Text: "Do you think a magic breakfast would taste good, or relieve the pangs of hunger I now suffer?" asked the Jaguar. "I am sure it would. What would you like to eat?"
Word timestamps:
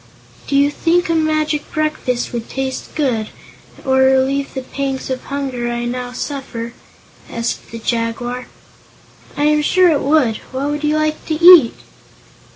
"Do 0.47 0.55
you 0.55 0.71
think 0.71 1.09
a 1.09 1.13
magic 1.13 1.71
breakfast 1.71 2.33
would 2.33 2.49
taste 2.49 2.95
good, 2.95 3.29
or 3.85 3.97
relieve 3.99 4.55
the 4.55 4.63
pangs 4.63 5.11
of 5.11 5.25
hunger 5.25 5.69
I 5.69 5.85
now 5.85 6.11
suffer?" 6.11 6.73
asked 7.29 7.69
the 7.69 7.77
Jaguar. 7.77 8.47
"I 9.37 9.43
am 9.43 9.61
sure 9.61 9.89
it 9.89 10.01
would. 10.01 10.37
What 10.51 10.71
would 10.71 10.83
you 10.83 10.95
like 10.95 11.23
to 11.27 11.35
eat?" 11.35 11.75